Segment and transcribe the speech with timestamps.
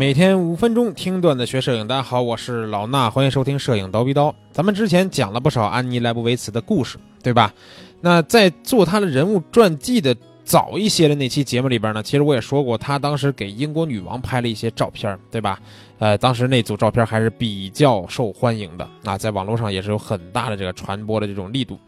[0.00, 4.34] 每天五分钟听段子学摄影，大家好，我是老衲，欢迎收听摄影刀逼刀。
[4.50, 7.52] 咱们之前讲了不少安妮莱布维茨的故事，对吧？
[8.00, 15.60] 那在做她的人物传记的早一些的那期节目里边呢，其实我也说过，她当时给英国女王拍了一些照片，对吧？
[15.98, 21.78] 呃，当时那组照片还是比较受欢迎的啊，在网络上也是有很大的这个传播的这种力度。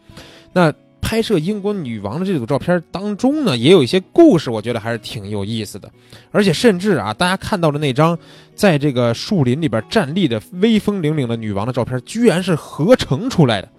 [0.55, 0.71] 那
[1.03, 5.91] 拍摄英国女王的这组照片当中呢，也有一些故事，我觉得还是挺有意思的。
[6.31, 8.17] 而且甚至啊，大家看到的那张
[8.55, 13.69] 在这个树林里边站立的威风凛凛的女王的照片，居然是合成出来的。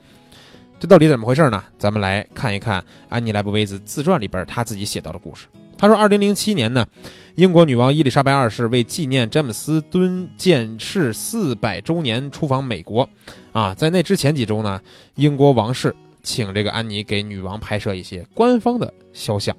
[0.79, 1.65] 这到底怎么回事呢？
[1.79, 5.47] 咱们来看一看安妮莱布维兹自传里边她自己写到的故事。
[5.79, 6.87] 她说，二零零七年呢，
[7.35, 13.09] 英国女王伊丽莎白二世为纪念詹姆斯敦建市四百周年出访美国。
[13.53, 14.81] 啊，在那之前几周呢，
[15.17, 15.95] 英国王室。
[16.25, 19.55] 请这个安妮给女王拍摄一些官方的肖像，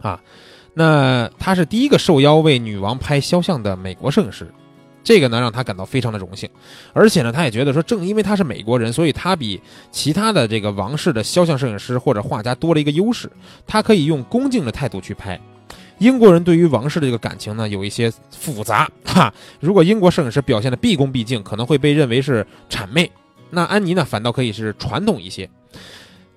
[0.00, 0.22] 啊，
[0.74, 4.46] 那他是第一个受邀为女王拍肖像的美国摄影师，
[5.02, 6.48] 这个呢让他感到非常的荣幸，
[6.92, 13.30] 而且呢他也觉得说，正因为他是美国人，所以他比其他的这个王室的肖像摄影师或者画家多了一个优势，
[13.66, 15.40] 他可以用恭敬的态度去拍。
[15.98, 23.10] 英国人对于王室的这个感情呢有一些复杂哈，如果英国摄影师表现的毕恭毕敬，可能会被认为是谄媚。
[23.54, 25.48] 那安妮呢，反倒可以是传统一些。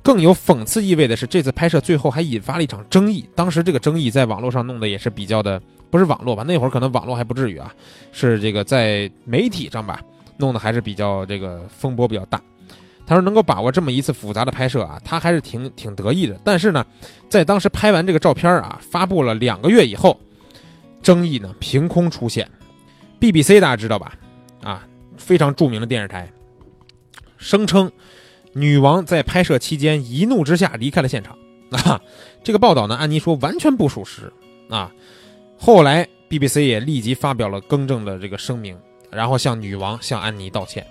[0.01, 3.27] 更有讽刺意味的是，这次拍摄最后还引发了一场争议。
[3.35, 6.43] 当时这个争议在网络上弄的也是比较的，不是网络吧？
[6.43, 7.73] 那会儿可能网络还不至于啊，
[8.13, 9.99] 是这个在媒体上吧，
[10.37, 12.41] 弄的还是比较这个风波比较大。
[13.05, 16.39] 他说能够把握这么一次复杂的拍摄啊，他还是挺挺得意的。
[16.41, 16.85] 但是呢，
[17.27, 20.17] 在当时拍完这个照片啊，发布了两个月以后，
[21.01, 22.49] 争议呢凭空出现。
[23.19, 24.13] BBC 大家知道吧？
[24.61, 26.31] 啊，非常著名的电视台。
[27.37, 27.91] 声称，
[28.53, 31.37] 女王在拍摄期间一怒之下离开了现场。
[31.71, 32.01] 啊，
[32.43, 34.31] 这个报道呢，安妮说完全不属实。
[34.69, 34.91] 啊，
[35.57, 38.77] 后来 BBC 也立即发表了更正的这个声明，
[39.11, 40.85] 然后向女王、向安妮道歉。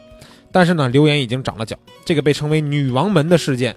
[0.52, 3.76] 但是呢，流言已经长了脚，这个被称为“女王门”的事件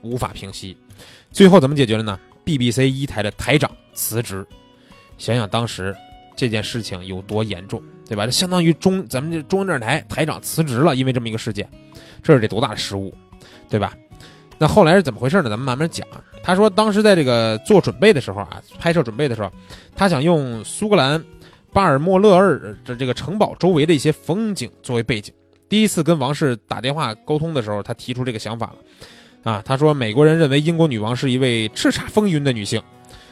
[0.00, 0.76] 无法平息。
[1.30, 4.46] 最后怎么解决了呢？BBC 一台的台长辞职。
[5.18, 5.94] 想想当时
[6.36, 8.26] 这件事情有多严重，对吧？
[8.26, 11.68] 这相当于中咱们这中央电视台台长辞职了，因为这么一个事件。
[12.22, 13.14] 这是得多大的失误，
[13.68, 13.94] 对吧？
[14.58, 15.44] 那后来是怎么回事呢？
[15.44, 16.06] 咱们慢慢讲。
[16.42, 19.50] 他说，当时在这个做准备的时候啊，拍摄准备的时候，
[19.94, 21.22] 他想用苏格兰
[21.72, 25.32] 巴尔莫勒尔的这个城堡周围的一些风景作为背景。
[25.68, 29.52] 第一次跟王室打电话沟通的时候，他提出这个想法了。
[29.52, 32.82] 啊，他说，美国人认为英国女王是一位叱咤风云的女性，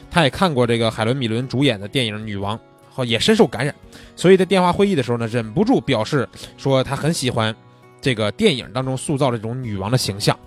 [0.09, 2.57] 他也看过这个海伦米伦主演的电影《女王》，
[2.95, 3.75] 后也深受感染，
[4.15, 7.55] 所以在电话会议的时候呢，忍不住表示说他很喜欢。
[8.01, 10.37] 这个电影当中塑造这种女王的形象，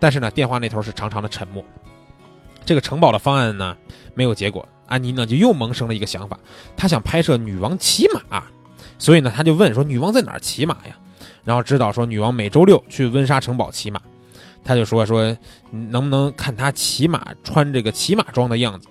[0.00, 1.64] 但是呢，电话那头是长长的沉默。
[2.64, 3.76] 这个城堡的方案呢
[4.12, 6.36] 没有结果，安妮呢就又萌生了一个想法，
[6.76, 8.42] 她想拍摄女王骑马，
[8.98, 10.96] 所以呢，她就问说：“女王在哪儿骑马呀？”
[11.44, 14.00] 然后知道说女王每周六去温莎城堡骑马，
[14.64, 15.36] 他就说说
[15.70, 18.88] 能不能看她骑马穿这个骑马装的样子。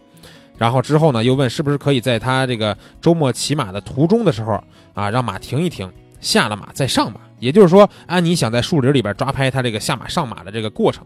[0.58, 7.20] 然后之后呢，又问是不是可以在他这个周末骑马的途中的时候啊，让马停一停，下了马再上马。
[7.40, 11.06] 也就是说，安妮想在树林里边抓拍他这个下马上马的这个过程，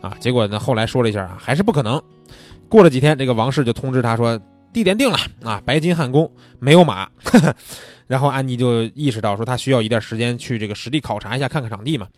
[0.00, 2.02] 啊，结果呢，后来说了一下啊，还是不可能。
[2.68, 4.38] 过了几天，这个王室就通知他说，
[4.72, 7.08] 地点定了啊，白金汉宫没有马。
[8.08, 12.08] 然后安妮就意识到说，他需要一段时间去这个实地考察一下，看看场地嘛。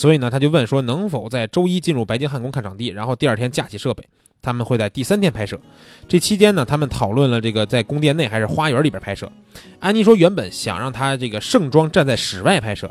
[0.00, 4.02] 所以呢，他就问说，能否在周一进入白金汉宫看场地，然后第二天架起设备。
[4.40, 5.60] 他们会在第三天拍摄，
[6.08, 9.30] 这期间呢，他们讨论了这个在宫殿内还是花园里边拍摄。
[9.78, 12.90] 安妮说，原本想让他这个盛装站在室外拍摄，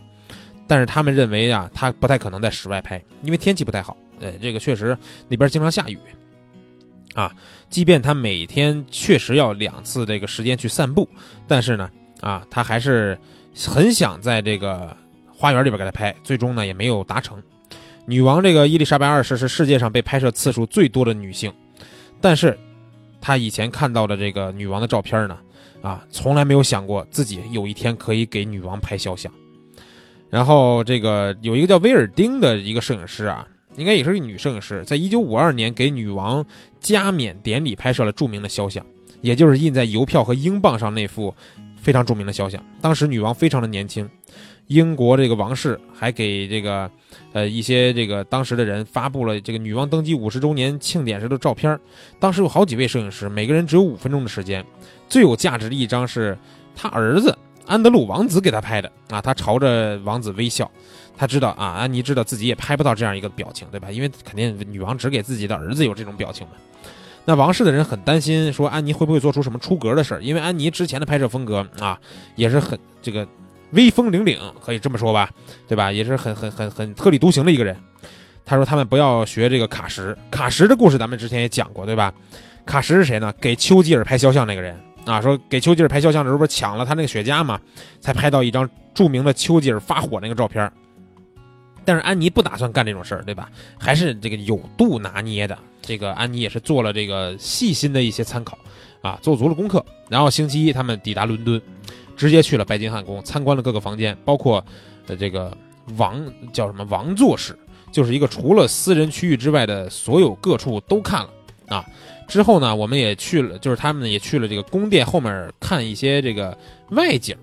[0.67, 3.97] 但是他们认为啊，他不太可能在室外拍，因为天气不太好。
[4.19, 4.95] 呃，这个确实
[5.27, 5.97] 那边经常下雨，
[7.15, 7.35] 啊，
[7.71, 11.09] 即便他每天确实要两次这个时间去散步，
[11.47, 11.89] 但是呢，
[12.21, 13.17] 啊，他还是
[13.67, 14.95] 很想在这个
[15.39, 17.41] 花园里边给他拍，最终呢也没有达成。
[18.05, 21.50] 女王这个伊丽莎白二世是世界上被拍摄次数最多的女性，
[22.19, 22.59] 但是，
[23.22, 25.38] 她以前看到的这个女王的照片呢，
[25.81, 29.31] 啊，从来没有想过自己有一天可以给女王拍肖像。
[30.30, 33.47] 然后这个有一个叫威尔丁的一个摄影师啊，
[33.77, 36.45] 应该也是个女摄影师，在一九五二年给女王
[36.81, 38.86] 加冕典礼拍摄了著名的肖像，
[39.21, 41.33] 也就是印在邮票和英镑上那幅
[41.77, 42.62] 非常著名的肖像。
[42.81, 44.09] 当时女王非常的年轻。
[44.69, 46.89] 英国这个王室还给这个，
[47.33, 51.77] 呃，一些这个当时的人发布了这个女王登基五十周年庆典时的照片。
[52.19, 54.63] 当时有好几位摄影师，每个人只有五分钟的时间。
[55.07, 56.38] 最有价值的一张是
[56.75, 57.36] 他儿子
[57.66, 60.69] 安德鲁王子给他拍的啊，他朝着王子微笑。
[61.18, 63.92] 他知道啊，安妮知道自己也拍不到这样一个表情，对吧？
[63.92, 66.54] 因为肯定女王只给自己的儿子有这种表情嘛。
[67.25, 70.22] 那王室的人很担心，说安妮会不会做出什么出格的事儿？
[70.22, 72.00] 因为安妮之前的拍摄风格啊，
[72.36, 73.27] 也是很这个
[73.71, 75.30] 威风凛凛，可以这么说吧，
[75.68, 75.92] 对吧？
[75.92, 77.75] 也是很很很很特立独行的一个人。
[78.45, 82.13] 他说他们不要学这个卡什，卡什的故事咱们之前也讲过，对吧？
[82.66, 83.33] 卡什是谁呢？
[83.39, 84.75] 给丘吉尔拍肖像那个人
[85.06, 87.60] 啊，说给丘吉尔拍肖像的时候不是抢了他那个雪茄嘛，
[88.00, 90.72] 才拍到一张著名的丘吉尔发火那个照片。
[91.86, 93.50] 但是安妮不打算干这种事儿，对吧？
[93.77, 95.57] 还是这个有度拿捏的。
[95.81, 98.57] 这个安妮也是做了这个细心的一些参考，
[99.01, 99.83] 啊，做足了功课。
[100.07, 101.60] 然后星期一他们抵达伦敦，
[102.19, 104.63] 直接去了白金汉宫，参观了各个房间，包括
[105.07, 105.56] 呃这个
[105.98, 106.21] 王
[106.51, 107.57] 叫什么王座室，
[107.92, 111.30] 就是一个除了私人区域之外的所有各处都看了
[111.69, 111.86] 啊。
[112.27, 116.56] 之后呢，我们也去了，就是他们也去了这个宫殿后面看一些这个
[116.89, 117.38] 外景。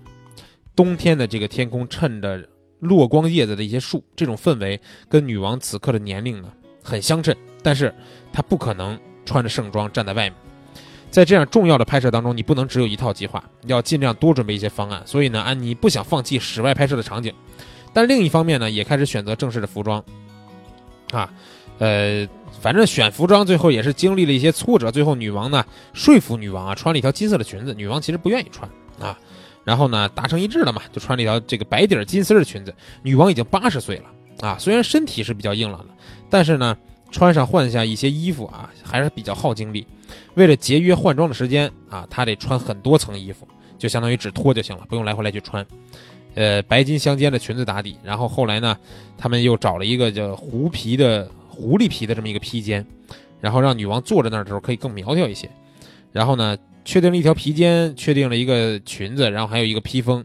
[0.75, 2.47] 冬天的这个天空衬着。
[2.79, 6.53] 落光叶子的一些树，这种氛围跟女王此刻的年龄呢
[6.83, 7.91] 很相称，但是
[8.31, 8.95] 她不可能
[9.25, 10.35] 穿着盛装站在外面。
[11.17, 15.01] 在这样重要的拍摄当中，你不能只有一套计划，要尽量多准备一些方案。
[15.03, 17.33] 所以呢，安妮不想放弃室外拍摄的场景，
[17.91, 19.97] 但另一方面呢，也开始选择正式的服装。
[21.09, 21.27] 啊，
[21.79, 22.27] 呃，
[22.61, 27.73] 反正选服装最后也是经历了一些挫折，最后女王呢说服女王啊，穿了一条金色的裙子。
[27.73, 29.17] 女王其实不愿意穿啊。
[29.63, 32.71] 然后呢，达成一致了嘛，就穿了一条这个白底儿金丝的裙子。
[33.01, 35.87] 女王已经八十岁了啊，虽然身体是比较硬朗的，
[36.29, 36.77] 但是呢，
[37.09, 39.87] 穿上换下一些衣服啊，还是比较耗精力。
[40.35, 45.65] 为了节约换装的时间啊，她得穿很多层衣服，就相当于只脱就行了，不用来回来去穿。
[46.35, 47.97] 呃，白金相间的裙子打底。
[48.03, 48.77] 然后后来呢，
[49.17, 52.85] 他们又找了一个叫狐皮的狐狸皮的这么一个披肩，
[53.41, 55.49] 然后让女王坐在那儿的时候可以更苗条一些。
[56.11, 56.57] 然后呢？
[56.89, 60.23] 确定了一条披肩，确定了一个裙子，然后还有一个披风，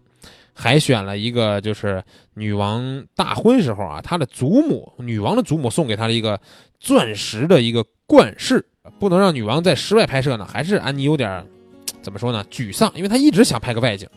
[0.55, 2.01] 还选了一个就是
[2.35, 6.41] 女王大婚时候啊，她的祖母，女王的祖母送给她的一个
[6.83, 8.67] 钻石的一个冠饰。
[8.99, 11.47] 不能让女王在室外拍摄呢，还是安妮有点
[12.03, 12.45] 怎么说呢？
[12.51, 14.09] 沮丧，因为她一直想拍个外景，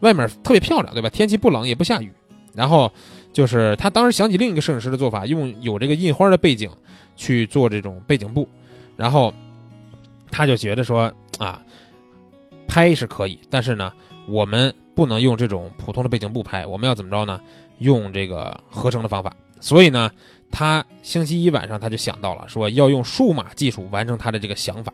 [0.00, 1.08] 外面特别漂亮，对吧？
[1.08, 2.12] 天气不冷也不下雨。
[2.54, 2.92] 然后
[3.32, 6.70] 就是她当时想起另一个摄影师的做法，用有这个印花的背景
[7.16, 8.46] 去做这种背景布，
[8.96, 9.32] 然后
[10.30, 11.62] 她就觉得说 啊。
[12.72, 13.92] 拍是可以，但是呢，
[14.28, 17.40] 我们不能用这种普通的背景布拍，我们要怎么着呢？
[17.78, 19.34] 用这个合成的方法。
[19.58, 20.08] 所以呢，
[20.50, 24.92] 他星期一晚上他就想到了，说要用数码技术完成他的这个想法。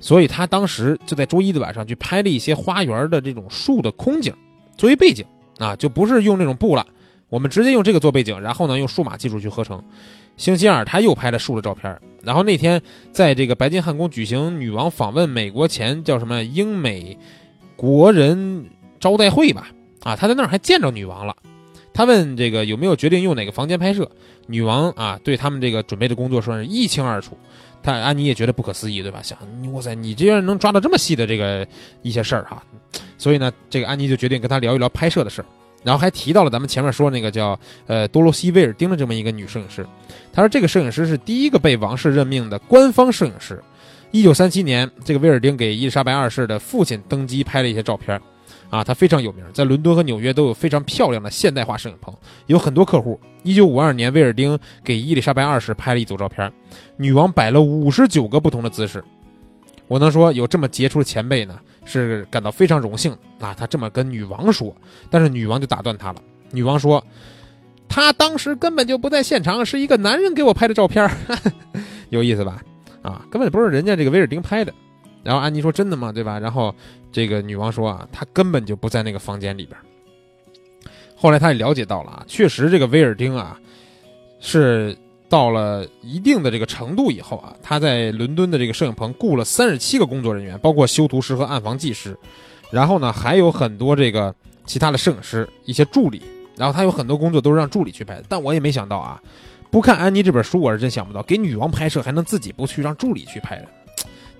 [0.00, 4.32] 所以他当时就在周一的晚上去拍了一些花园的这种树的空景
[4.76, 5.24] 作为背景
[5.58, 6.86] 啊，就不是用那种布了，
[7.28, 9.82] 我们直接用这个做背景，然后呢用数码技术去合成。
[10.36, 12.00] 星期二他又拍了树的照片。
[12.22, 12.80] 然后那天，
[13.12, 17.16] 在这个白金汉宫举行女王访问美国前叫什么英美
[17.76, 18.66] 国人
[19.00, 19.68] 招待会吧？
[20.02, 21.34] 啊，他在那儿还见着女王了。
[21.98, 24.08] 他问这个有没有决定用哪个房间拍摄？
[24.46, 27.36] 女王啊，对他们这个准备的工作说是一清二楚。
[27.82, 29.20] 他安妮也觉得不可思议，对吧？
[29.20, 29.36] 想，
[29.72, 31.66] 哇塞，你竟然能抓到这么细的这个
[32.02, 32.62] 一些事儿哈。
[33.18, 35.44] 所以呢，这个安妮就决定跟他聊一聊拍摄的事儿。
[35.82, 37.58] 然后还提到了咱们前面说那个叫
[37.88, 39.84] 呃多罗西·威尔丁的这么一个女摄影师，
[40.32, 43.60] 他说这个摄影师是第一个被王室任命的官方摄影师。
[44.12, 48.20] 一九三七年，这个威尔丁给伊丽莎白二世的父亲登基拍了一些照片，
[48.70, 52.14] 啊，他非常有名，在伦敦和纽约都有非常漂亮的现代化摄影棚，
[52.46, 53.18] 有很多客户。
[53.42, 56.52] 一九五二年，威尔丁给伊丽莎白二世拍了一组照片，
[56.96, 59.02] 女王摆了五十九个不同的姿势。
[59.86, 61.58] 我能说有这么杰出的前辈呢？
[61.86, 63.10] 是感到非常荣幸
[63.40, 63.54] 啊！
[63.54, 64.76] 他这么跟女王说，
[65.08, 66.20] 但是女王就打断他了。
[66.50, 67.02] 女王说
[67.88, 71.10] ：“他当时根本就不在现场，是一个男人给我拍的照片，
[72.10, 72.62] 有意思吧？
[73.00, 74.74] 啊，根本不是人家这个威尔丁拍的。”
[75.22, 76.10] 然后安妮说：“真的吗？
[76.12, 76.74] 对吧？”然后
[77.12, 79.78] 这个女王说：“啊，他根本就不在那个房间里边。”
[81.16, 83.58] 后来他也了解到了啊，确实这个威尔丁啊
[84.40, 84.96] 是。
[85.30, 92.16] 到了一定的这个程度以后啊，他在伦敦的这个摄影棚雇了三十七个工作人员，包括修图师和暗房技师，
[92.70, 94.34] 然后呢还有很多这个
[94.64, 96.22] 其他的摄影师、一些助理，
[96.56, 98.24] 然后他有很多工作都是让助理去拍的。
[98.26, 99.22] 但我也没想到啊，
[99.70, 103.68] 不看安妮这本书，我是真想不到给女王拍摄还能自己不去让助理去拍的，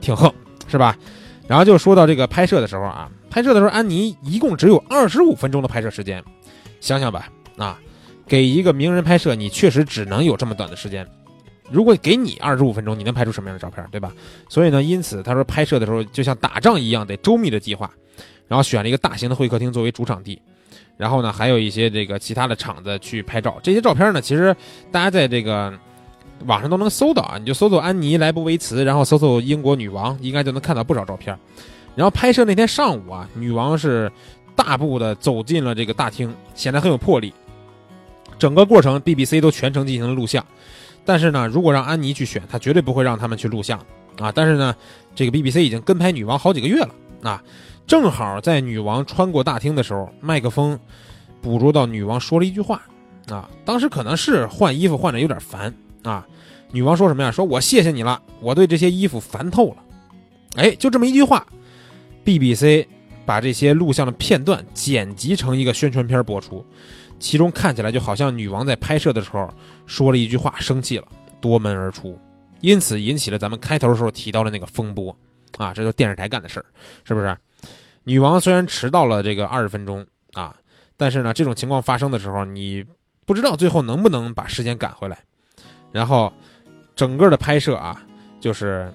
[0.00, 0.32] 挺横
[0.68, 0.96] 是吧？
[1.46, 6.22] 然后就说到这个拍摄的时候啊，拍摄的时候安妮一共只有二十五分钟的拍摄时间，
[6.80, 7.78] 想想吧啊。
[8.26, 11.08] 给一个名人拍摄，你确实只能有这么短的时间。
[11.70, 14.12] 如果给你二十五分钟，你能拍出什么样的照片，对吧？
[14.48, 17.90] 所以呢，因此他说拍摄的时候就像打仗一样，得周密的计划。
[18.46, 20.40] 然后选了一个大型的会客厅作为主场地，
[20.96, 23.58] 然后呢，还有一些这个其他的场子去拍照。
[23.62, 24.56] 这些照片呢，其实
[24.90, 25.70] 大家在这个
[26.46, 31.36] 网上都能搜到啊，你就搜搜安妮莱布维茨，然后搜搜英国女王，应该就能看到不少照片。
[31.94, 34.10] 然后拍摄那天上午啊，女王是
[34.54, 37.32] 大步的走进了这个大厅，显得很有魄力。
[38.38, 40.44] 整个过程，BBC 都全程进行了录像，
[41.04, 43.76] 但是呢，如果让安妮去选，她绝对不会让他们去录像，
[44.20, 44.30] 啊。
[44.30, 44.72] 但是呢，
[45.14, 47.42] 这个 BBC 已经跟拍女王好几个月了啊。
[47.84, 50.78] 正好在女王穿过大厅的时候，麦克风
[51.40, 52.80] 捕捉到女王说了一句话
[53.28, 53.50] 啊。
[53.64, 56.26] 当时可能是换衣服换的有点烦啊。
[56.70, 57.30] 女王说什么呀？
[57.30, 59.76] 说我谢谢你了，我对这些衣服烦透了。
[60.56, 61.46] 哎，就这么一句话
[62.24, 62.86] ，BBC
[63.24, 66.64] 把这些录像的片段剪辑成一个宣传片播出，
[67.18, 69.48] 其中看起来就好像女王在拍摄的时候
[69.86, 71.06] 说了一句话，生气了，
[71.40, 72.18] 夺门而出，
[72.60, 75.16] 因此引起了咱们开头时候提到的那个风波
[75.56, 76.66] 啊，这就电视台干的事儿，
[77.04, 77.34] 是不是？
[78.04, 80.54] 女王虽然迟到了这个二十分钟啊，
[80.98, 82.84] 但是呢，这种情况发生的时候，你
[83.24, 85.18] 不知道最后能不能把时间赶回来。
[85.92, 86.32] 然后，
[86.94, 88.00] 整个的拍摄啊，
[88.40, 88.92] 就是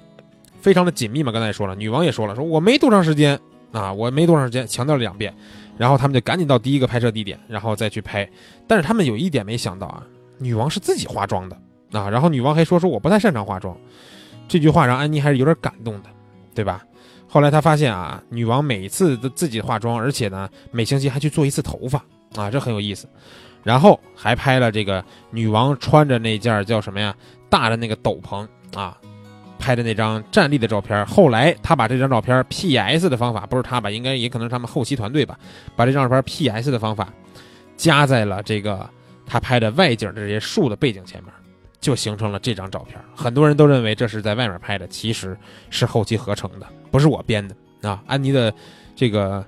[0.62, 1.32] 非常的紧密嘛。
[1.32, 3.40] 刚才也说了，女王也说了，说我没多长时间
[3.72, 5.34] 啊，我没多长时间，强调了两遍。
[5.78, 8.30] 然后他们就赶紧到第一个拍摄地点，然后再去拍。
[8.68, 10.04] 但是他们有一点没想到啊，
[10.38, 11.58] 女王是自己化妆的
[11.92, 12.10] 啊。
[12.10, 13.76] 然后女王还说说我不太擅长化妆，
[14.48, 16.10] 这句话让安妮还是有点感动的，
[16.54, 16.86] 对吧？
[17.28, 23.08] 后来他发现啊，女王每次都自己化妆，而且呢，每星期还去做一次头发啊，这很有意思。
[23.64, 27.16] 然后还拍了这个女王穿着那件叫什么呀
[27.50, 28.98] 大的那个斗篷啊，
[29.58, 31.06] 拍的那张站立的照片。
[31.06, 35.38] 后来他把这张照片 PS 的方法，不是他吧，应该也可能是他们后期团队吧，
[35.76, 37.08] 把这张照片 PS 的方法
[37.78, 38.90] 加在了这个
[39.26, 41.32] 他拍的外景的这些树的背景前面。
[41.80, 45.38] 就形成了这张照片，很多人都认为这是在外面拍的，其实
[45.70, 47.54] 是后期合成的，不是我编的
[47.90, 48.02] 啊。
[48.08, 48.54] 安妮的
[48.96, 49.46] 这个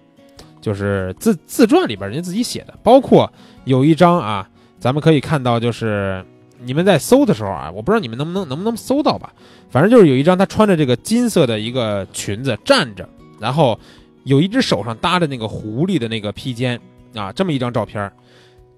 [0.65, 3.31] 就是自自传里边人家自己写的，包括
[3.65, 6.25] 有一张啊，咱们可以看到，就是
[6.63, 9.31] 你们在搜的时候啊，我不知道你们能不能能不能搜到吧，
[9.69, 13.07] 反正就是有一张她穿着这个金色的一个裙子站着，
[13.39, 13.79] 然后
[14.23, 16.81] 有一只手上搭着那个狐狸的那个披肩
[17.13, 18.11] 啊，这么一张照片。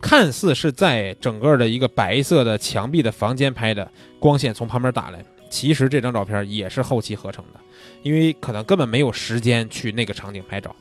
[0.02, 3.90] 看似是在整个的一个白色的墙壁的房间拍的，
[4.20, 7.60] 光线从旁边打来，其实这张照片也是后期合成的，
[8.04, 10.76] 因为可能根本没有时间去那个场景拍照，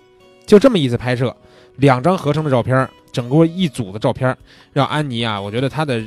[0.47, 1.37] 就这么一次拍摄，
[1.76, 4.37] 两张合成的照片，整个一组的照片，
[4.73, 6.03] 让安妮啊，我觉得她的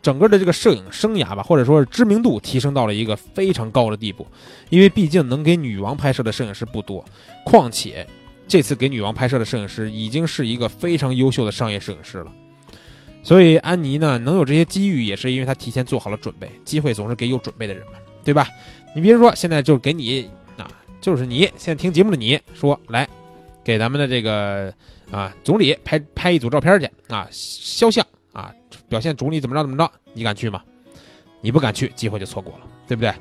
[0.00, 4.26] 整个的这个摄影生涯吧，或者说是知名度提升到了一个非常高的地步，
[4.70, 7.04] 因为毕竟能给女王拍摄的摄影师不多，
[7.44, 8.06] 况且
[8.48, 12.32] 这次给女王拍摄的摄影师已经是一个非常优秀的商业摄影师了。
[13.22, 16.50] 所以安妮呢，能有这些机遇，也是因为她提前做好了准备。
[16.64, 17.92] 机会总是给有准备的人嘛，
[18.24, 18.48] 对吧？
[18.96, 20.68] 你比如说，现在就给你啊，
[21.00, 23.08] 就是你现在听节目的你说，来
[23.64, 24.72] 给咱们的这个
[25.10, 28.52] 啊总理拍拍一组照片去啊，肖像啊，
[28.88, 30.62] 表现总理怎么着怎么着，你敢去吗？
[31.40, 33.12] 你不敢去，机会就错过了，对不对？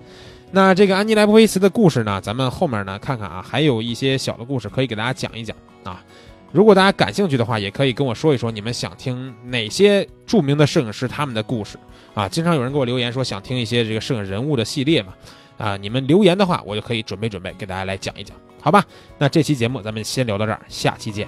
[0.51, 6.03] 那这个安妮莱布维茨的故事呢，咱们后面呢看看啊，还有一些小的故事可以给大家讲一讲啊。
[6.51, 11.77] 如果大家感兴趣的话，也可以跟我说一说，你们想听哪些著名的摄影师他们的故事
[12.13, 12.27] 啊？
[12.27, 15.13] 经常有人给我留言说想听一些这个摄影人物的系列嘛，
[15.57, 18.85] 啊，你们留言的话，我就可以准备准备给大家来讲一讲，好吧？
[19.17, 21.27] 那这期节目咱们先聊到这儿，下期见。